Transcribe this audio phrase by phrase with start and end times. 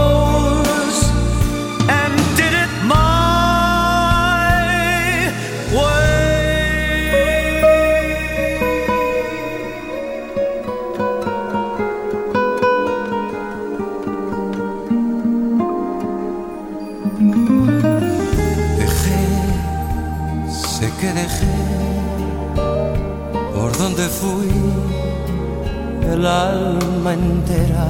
[26.24, 27.88] el alma entera.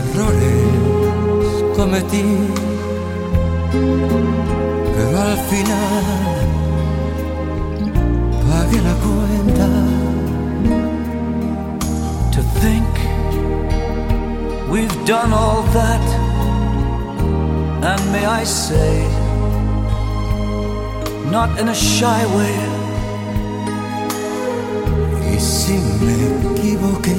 [0.00, 0.76] Errores
[1.76, 2.26] cometí,
[4.96, 6.46] pero al final
[8.46, 9.68] pagué la cuenta.
[12.34, 12.88] To think
[14.72, 16.02] we've done all that,
[17.90, 18.92] and may I say,
[21.36, 22.73] not in a shy way.
[25.36, 27.13] Y si me equivoqué,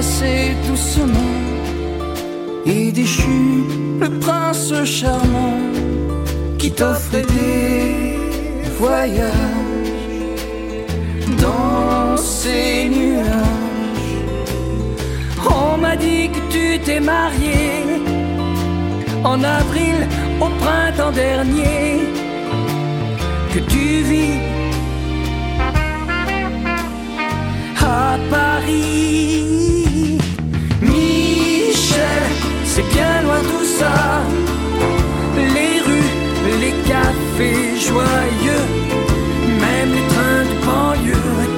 [0.00, 1.30] passer doucement.
[2.64, 3.38] Et déchu,
[4.02, 5.58] le prince charmant
[6.58, 8.16] qui t'offrait des
[8.80, 9.94] voyages
[11.44, 14.12] dans ces nuages.
[15.64, 17.58] On m'a dit que tu t'es marié
[19.32, 19.96] en avril
[20.44, 21.84] au printemps dernier,
[23.52, 24.40] que tu vis
[28.02, 28.04] à
[28.34, 29.69] Paris
[32.74, 33.94] c'est bien loin tout ça.
[35.56, 36.12] Les rues,
[36.62, 38.64] les cafés joyeux,
[39.64, 41.48] même les trains de banlieue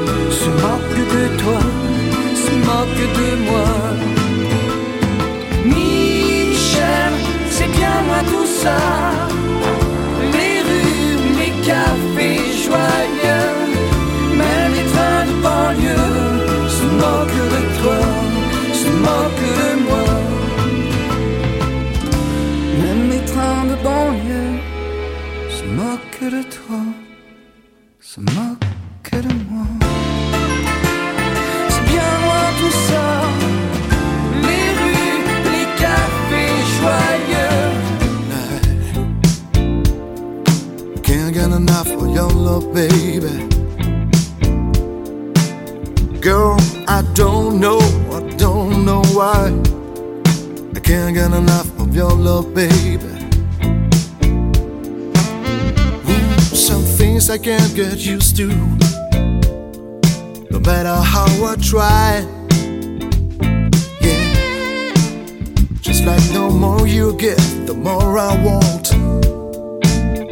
[0.40, 1.62] se moquent de toi,
[2.44, 3.72] se moquent de moi.
[5.74, 7.12] Michel,
[7.56, 8.80] c'est bien loin tout ça.
[10.36, 13.50] Les rues, les cafés joyeux,
[14.40, 16.30] même les trains de banlieue
[16.78, 18.02] se moquent de toi,
[18.80, 19.41] se moquent
[26.22, 26.80] que de toi,
[28.00, 29.66] se de moi.
[31.72, 32.12] C'est bien
[32.60, 33.06] tout ça,
[34.46, 35.24] les rues,
[35.54, 37.72] les cafés joyeux.
[41.06, 43.36] Can't get enough of your love, baby.
[46.22, 47.80] Girl, I don't know,
[48.16, 49.42] I don't know why.
[50.76, 53.11] I can't get enough of your love, baby.
[57.22, 58.48] face I can't get used to.
[60.50, 62.24] No matter how I try,
[64.00, 64.94] yeah.
[65.86, 67.38] Just like the more you get,
[67.68, 68.86] the more I want.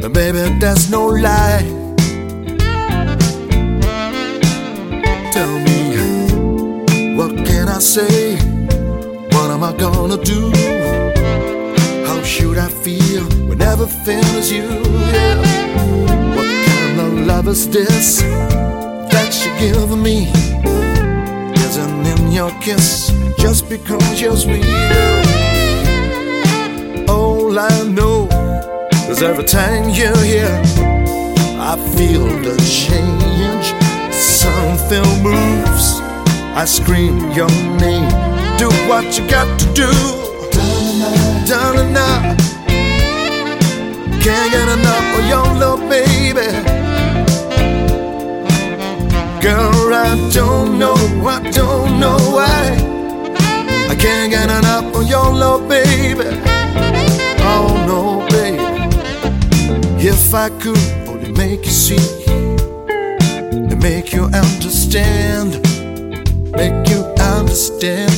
[0.01, 1.61] But baby, that's no lie.
[5.35, 8.35] Tell me, what can I say?
[9.33, 10.51] What am I gonna do?
[12.05, 14.67] How should I feel when everything is you?
[15.13, 15.60] Yeah.
[17.25, 20.27] Love is this that you give me
[21.53, 24.65] isn't in your kiss just because you're sweet.
[27.07, 28.27] All I know
[29.09, 30.61] is every time you're here,
[31.61, 33.69] I feel the change.
[34.11, 36.01] Something moves.
[36.57, 38.09] I scream your name.
[38.57, 39.91] Do what you got to do.
[41.47, 42.39] darling, and
[44.21, 46.80] Can't get enough of your love, baby.
[49.41, 50.93] Girl, I don't know,
[51.27, 53.33] I don't know why.
[53.89, 56.25] I can't get enough of your love, baby.
[57.41, 58.63] Oh no, baby.
[59.97, 60.77] If I could
[61.09, 65.53] only make you see and make you understand,
[66.55, 67.01] make you
[67.33, 68.13] understand.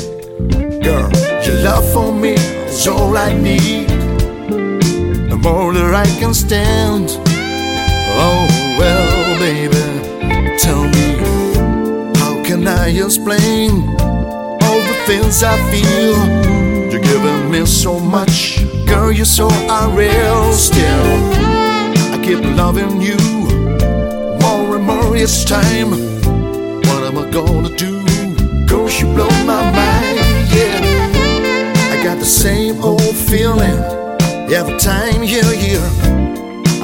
[0.83, 1.09] Girl,
[1.45, 2.33] your love for me
[2.67, 7.11] is all I need, the more that I can stand.
[8.25, 8.45] Oh
[8.77, 9.71] well, baby
[10.59, 13.71] tell me how can I explain
[14.61, 16.91] all the things I feel?
[16.91, 19.11] You're giving me so much, girl.
[19.11, 20.53] You're so unreal.
[20.53, 21.07] Still,
[22.13, 23.17] I keep loving you
[24.41, 25.91] more and more each time.
[26.87, 28.01] What am I gonna do?
[28.67, 30.17] Girl, you blow my mind.
[30.53, 30.79] Yeah,
[31.95, 33.79] I got the same old feeling
[34.53, 36.22] every time you're here.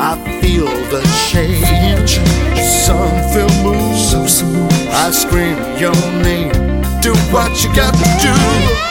[0.02, 2.20] I feel the change.
[2.86, 3.90] Something moves.
[4.14, 5.92] I scream your
[6.24, 6.52] name.
[7.02, 8.89] Do what you got to do.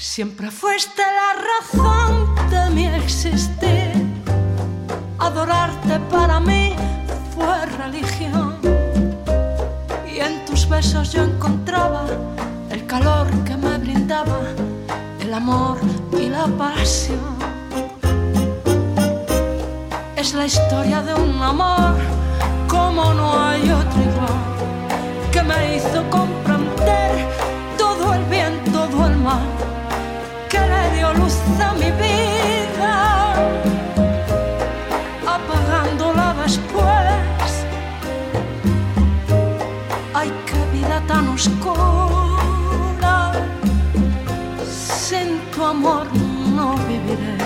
[0.00, 3.92] Siempre fuiste la razón de mi existir.
[5.18, 6.74] Adorarte para mí
[7.34, 8.56] fue religión.
[10.10, 12.06] Y en tus besos yo encontraba
[12.70, 14.38] el calor que me brindaba,
[15.20, 15.76] el amor
[16.18, 17.36] y la pasión.
[20.16, 21.94] Es la historia de un amor
[22.68, 27.28] como no hay otro igual, que me hizo comprender
[27.76, 29.46] todo el bien, todo el mal
[31.78, 33.34] mi vida,
[35.34, 37.50] apagándola después.
[40.14, 43.32] Ay, qué vida tan oscura,
[44.88, 46.06] sin tu amor
[46.56, 47.36] no viviré.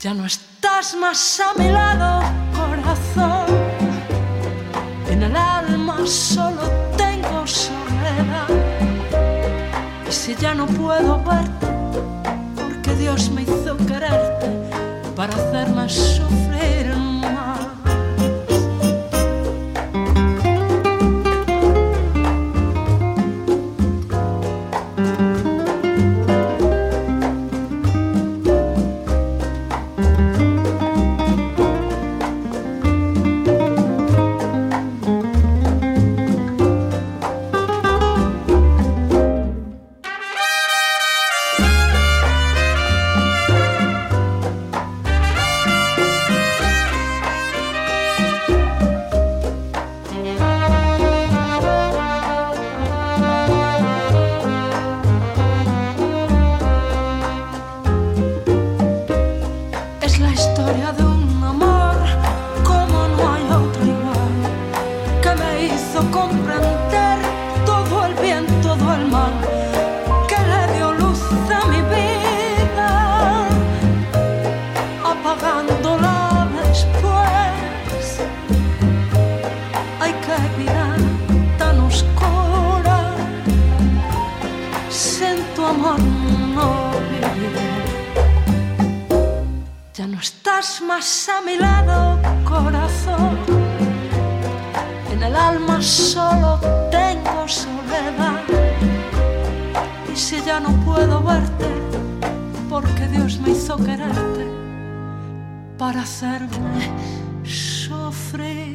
[0.00, 2.22] Ya no estás más a mi lado,
[2.56, 3.46] corazón,
[5.10, 6.83] en el alma solo
[10.24, 11.66] si ya no puedo verte,
[12.56, 14.48] porque Dios me hizo quererte
[15.14, 16.93] para hacerme sufrir
[90.88, 93.36] más a mi lado, corazón.
[95.12, 96.58] En el alma solo
[96.90, 98.40] tengo soledad.
[100.12, 101.66] Y si ya no puedo verte,
[102.70, 104.46] porque Dios me hizo quererte
[105.76, 106.76] para hacerme
[107.44, 108.73] sufrir.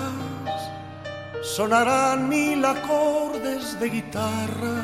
[1.41, 4.83] sonarán mil acordes de guitarra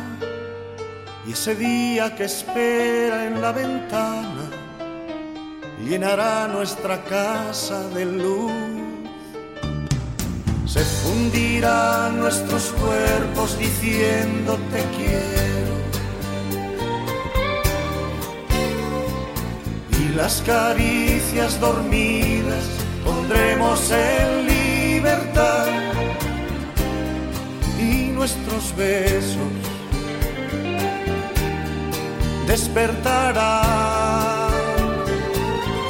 [1.28, 4.46] y ese día que espera en la ventana
[5.84, 8.54] llenará nuestra casa de luz.
[10.66, 15.76] Se fundirán nuestros cuerpos diciendo te quiero.
[20.02, 25.68] Y las caricias dormidas pondremos en libertad
[27.80, 29.52] y nuestros besos
[32.48, 33.36] despertarán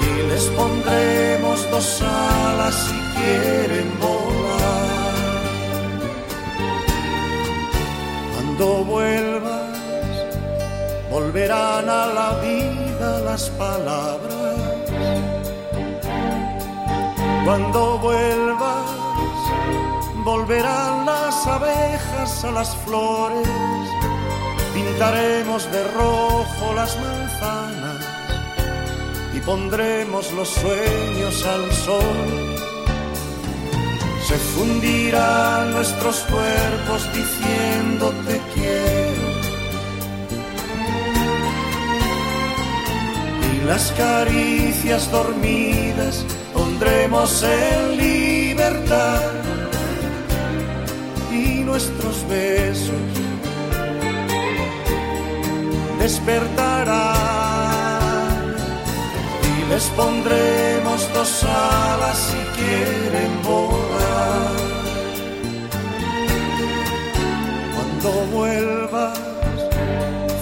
[0.01, 5.11] y les pondremos dos alas si quieren volar.
[8.33, 10.37] Cuando vuelvas,
[11.09, 14.40] volverán a la vida las palabras
[17.45, 18.85] cuando vuelvas,
[20.23, 23.47] volverán las abejas a las flores,
[24.75, 28.05] pintaremos de rojo las manzanas
[29.35, 32.57] y pondremos los sueños al sol.
[34.27, 39.31] Se fundirán nuestros cuerpos diciendo te quiero.
[43.51, 46.23] Y las caricias dormidas
[46.81, 49.21] pondremos en libertad
[51.31, 52.95] y nuestros besos
[55.99, 56.87] despertarán
[59.51, 64.53] y les pondremos dos alas si quieren volar.
[67.75, 69.19] Cuando vuelvas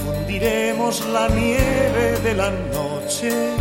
[0.06, 3.60] fundiremos la nieve de la noche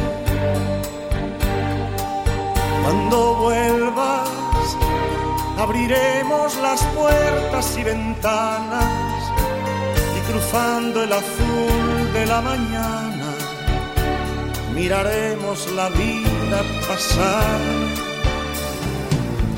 [2.91, 4.31] cuando vuelvas,
[5.59, 9.25] abriremos las puertas y ventanas
[10.17, 13.27] y cruzando el azul de la mañana,
[14.75, 17.61] miraremos la vida pasar.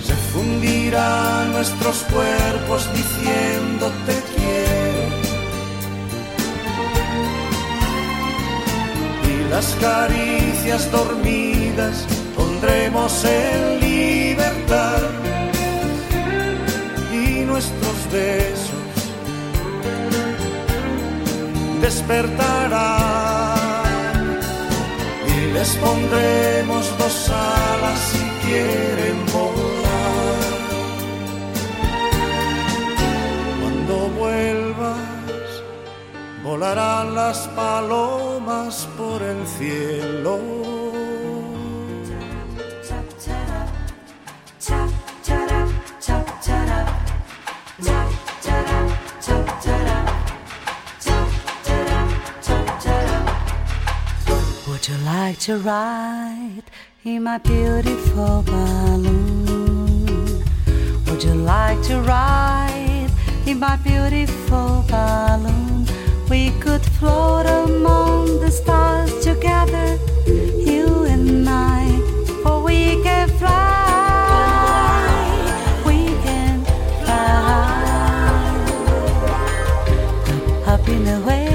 [0.05, 5.09] Se fundirán nuestros cuerpos diciéndote quiero.
[9.33, 12.05] Y las caricias dormidas
[12.61, 14.99] pondremos en libertad
[17.11, 18.75] y nuestros besos
[21.81, 24.41] despertarán
[25.27, 30.57] y les pondremos dos alas si quieren volar.
[33.63, 35.63] Cuando vuelvas,
[36.45, 40.90] volarán las palomas por el cielo.
[54.91, 56.65] you like to ride
[57.05, 60.05] in my beautiful balloon?
[61.07, 63.09] Would you like to ride
[63.47, 65.87] in my beautiful balloon?
[66.29, 69.87] We could float among the stars together,
[70.71, 71.83] you and I,
[72.43, 73.53] for we can fly.
[75.87, 76.65] We can
[77.05, 78.13] fly
[80.67, 81.50] up in the way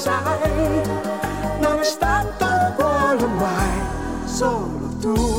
[0.00, 0.82] sai,
[1.60, 2.46] non è stato
[2.76, 5.29] buono mai, solo tu.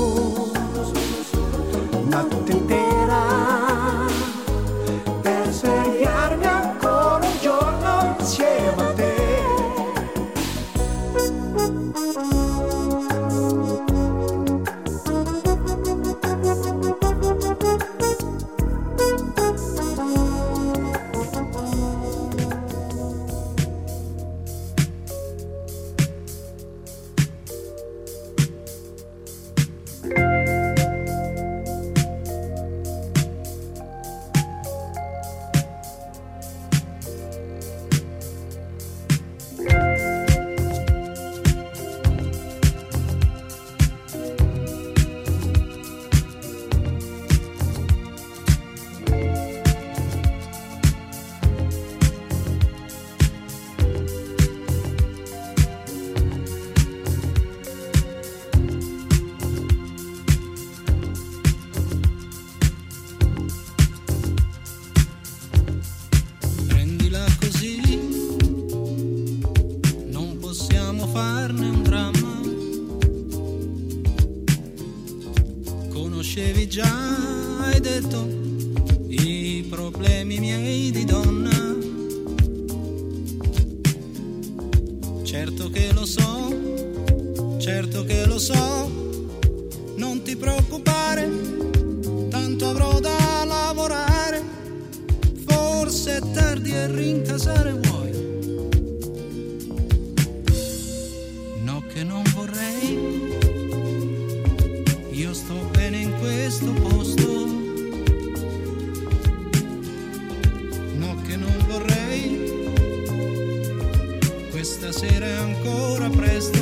[115.67, 116.59] ancora presto.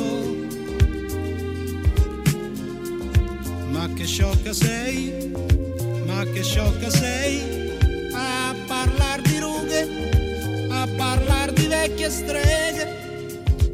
[3.70, 5.32] Ma che sciocca sei,
[6.06, 7.74] ma che sciocca sei,
[8.12, 12.98] a parlare di rughe, a parlare di vecchie streghe.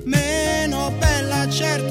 [0.05, 1.86] Meno bella certo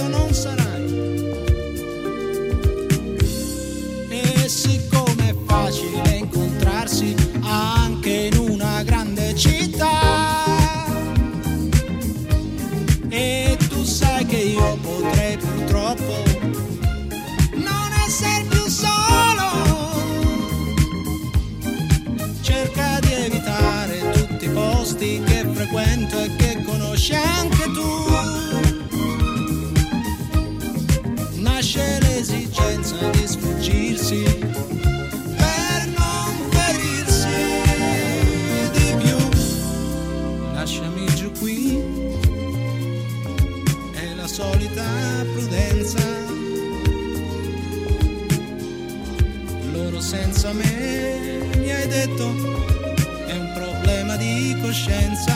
[51.96, 52.24] detto,
[53.26, 55.34] è un problema di coscienza.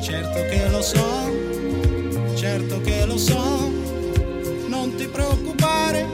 [0.00, 1.32] Certo che lo so,
[2.36, 3.44] certo che lo so,
[4.68, 6.06] non ti preoccupare,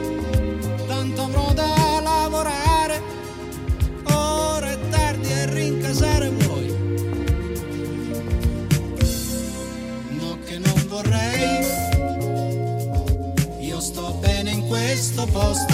[0.87, 1.73] tanto avrò da
[2.09, 3.01] lavorare.
[4.11, 6.67] Ora è tardi e rincasare vuoi.
[10.19, 11.65] No che non vorrei,
[13.67, 15.72] io sto bene in questo posto.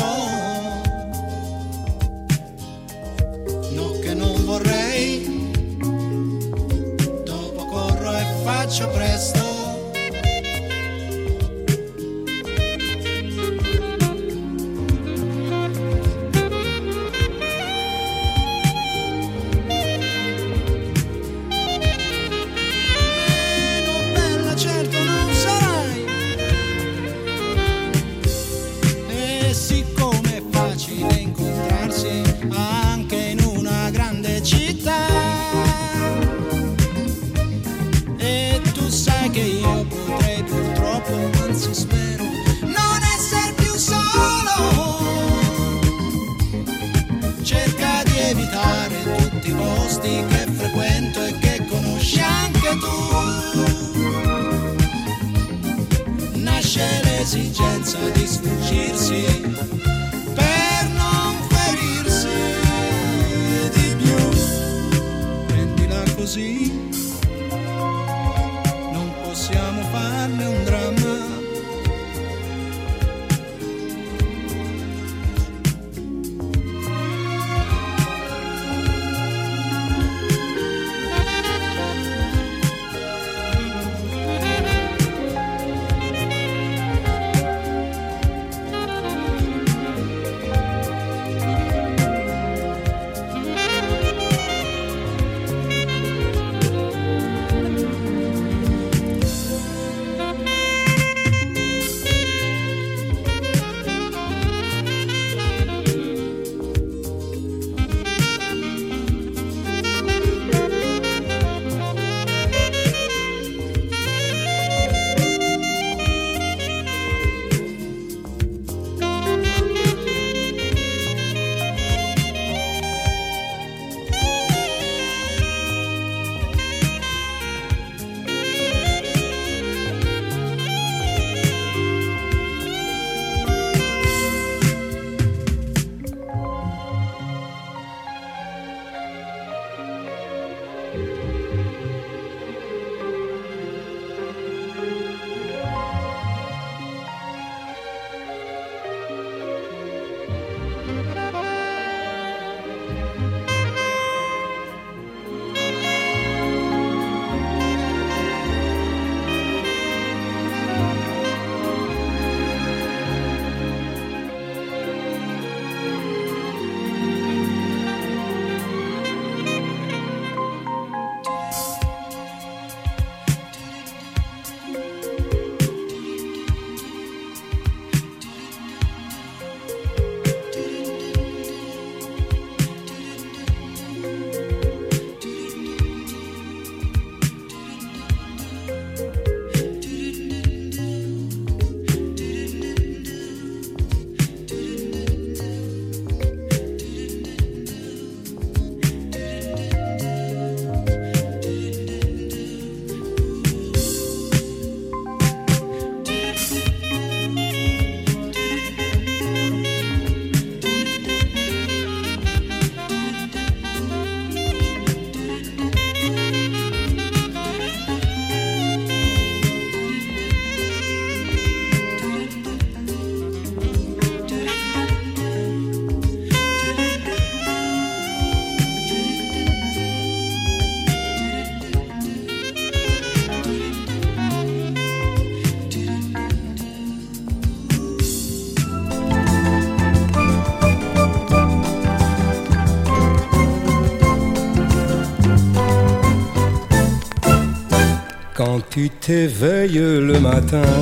[248.51, 249.77] Quand tu t'éveilles
[250.11, 250.75] le matin,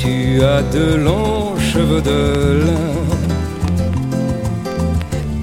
[0.00, 2.98] tu as de longs cheveux de lin.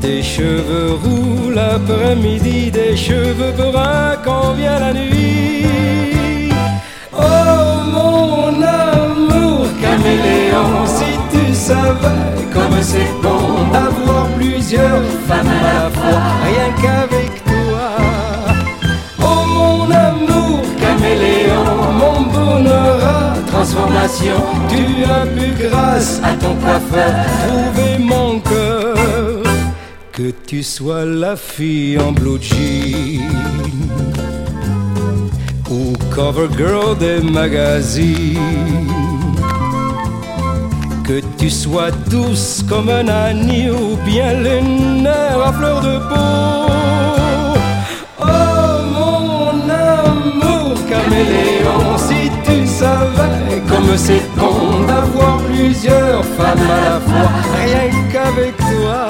[0.02, 6.52] Tes cheveux roux l'après-midi, des cheveux bruns quand vient la nuit.
[7.14, 8.50] Oh mon
[8.90, 16.70] amour caméléon, si tu savais comme c'est bon d'avoir plusieurs femmes à la fois, rien
[16.82, 17.20] qu'avec
[24.02, 24.34] Tu
[25.04, 29.54] as pu, grâce à ton coiffeur, trouver mon cœur.
[30.12, 33.30] Que tu sois la fille en blue jean
[35.70, 38.91] ou cover girl des magazines.
[41.04, 44.62] Que tu sois douce comme un ami ou bien les
[45.45, 46.74] à fleur de peau.
[48.20, 53.61] Oh mon amour caméléon, si tu savais
[53.96, 59.08] c'est bon d'avoir plusieurs femmes à la fois, rien qu'avec toi.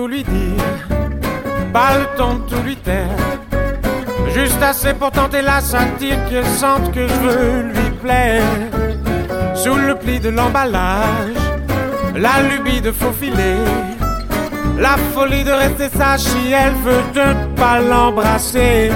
[0.06, 0.88] lui dire,
[1.72, 3.08] pas le temps de tout lui taire.
[4.34, 8.42] Juste assez pour tenter la satire Qu'elle sente que je veux lui plaire.
[9.54, 11.34] Sous le pli de l'emballage,
[12.14, 13.06] la lubie de faux
[14.80, 18.92] la folie de rester sage si elle veut de pas l'embrasser.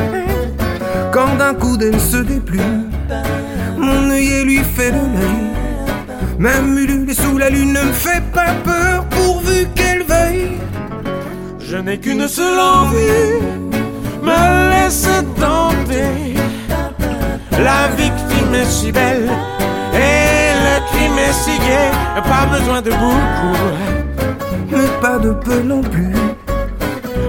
[1.10, 2.88] Quand d'un coup d'elle se déplume,
[3.78, 5.50] mon œillet lui fait de l'œil.
[6.38, 10.52] Même ulule sous la lune ne me fait pas peur pourvu qu'elle veuille.
[11.74, 13.38] Je n'ai qu'une seule envie,
[14.22, 16.34] me laisser tenter.
[17.52, 19.26] La victime est si belle
[19.94, 21.90] et le crime est si gai.
[22.28, 26.12] Pas besoin de beaucoup, mais pas de peu non plus.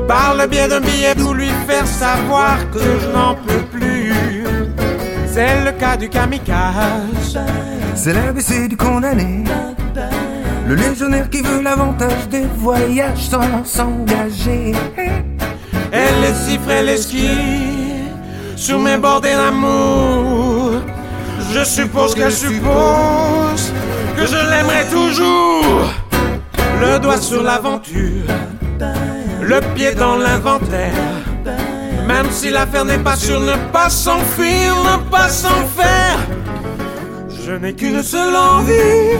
[0.09, 4.13] Par le biais d'un billet pour lui faire savoir que je n'en peux plus.
[5.25, 7.39] C'est le cas du kamikaze.
[7.95, 9.45] C'est l'ABC du condamné.
[10.67, 14.71] Le légionnaire qui veut l'avantage des voyages sans s'engager.
[15.91, 20.71] Elle les frêle et les sous mes bordées d'amour.
[21.53, 23.73] Je suppose qu'elle suppose
[24.15, 25.91] que je l'aimerai toujours.
[26.79, 28.23] Le doigt sur l'aventure,
[29.41, 30.93] le pied dans l'inventaire.
[32.07, 36.19] Même si l'affaire n'est pas sûre, ne pas s'enfuir, ne pas s'en faire.
[37.45, 39.19] Je n'ai qu'une seule envie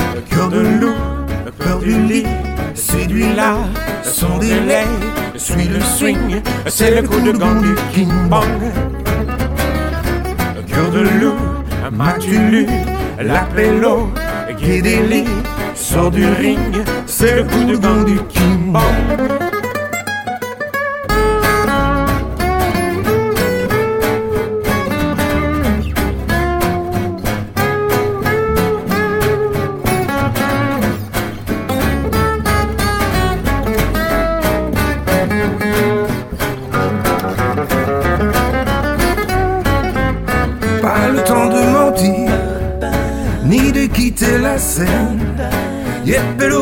[0.29, 0.95] cœur de loup,
[1.59, 2.25] peur du lit,
[2.73, 3.55] séduit-la
[4.03, 4.83] son délai.
[5.37, 8.43] Suis le swing, c'est le coup de gang du King Bang.
[10.67, 11.35] cœur de loup,
[11.91, 13.47] matulut, tu lu La
[14.67, 15.25] des lits,
[15.73, 16.59] sort du ring,
[17.07, 19.49] c'est le coup de gang du King Bang.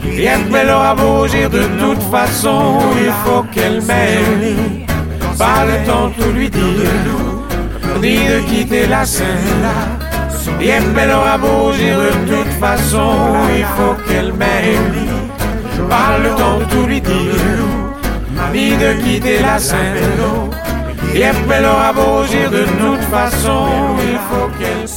[0.06, 4.56] Et Rien Belle aura beau de toute façon, il faut qu'elle m'aime.
[5.38, 7.20] Pas le temps de lui dire,
[8.02, 9.56] ni de quitter la scène
[10.58, 13.12] Bien belle aura beau de toute façon,
[13.56, 14.96] il faut qu'elle m'aime.
[15.88, 17.44] Parle le tout lui dire,
[18.54, 20.16] ni de quitter la scène.
[21.14, 23.68] Bien belle aura beau dire de toute façon,
[24.12, 24.88] il faut qu'elle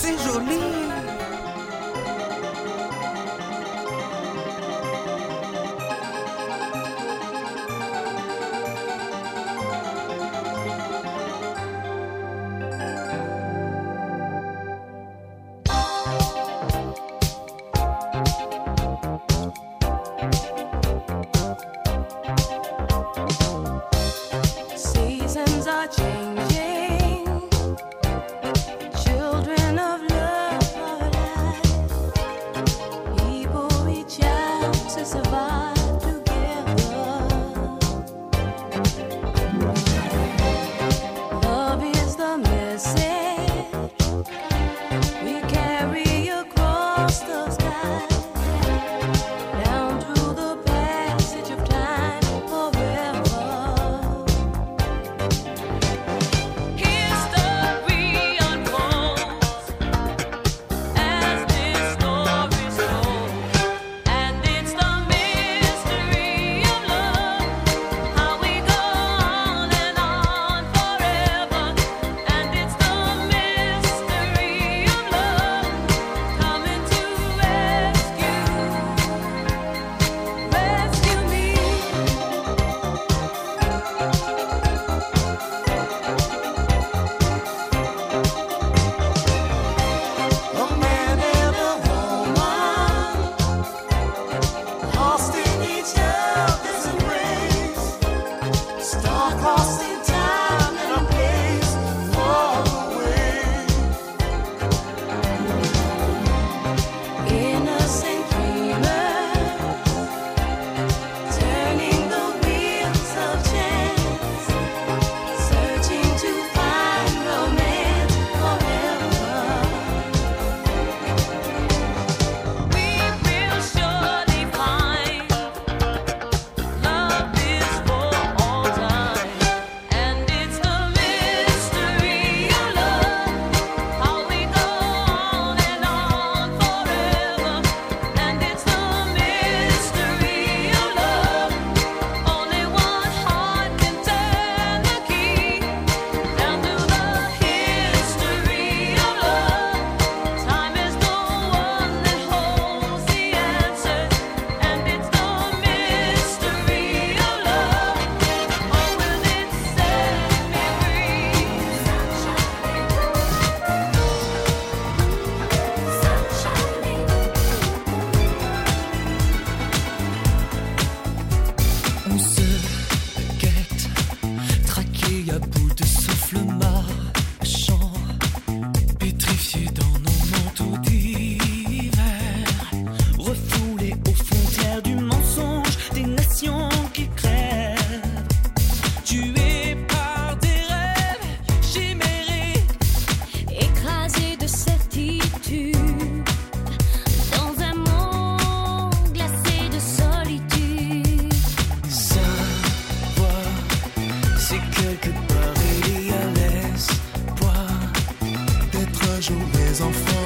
[209.83, 210.20] enfants.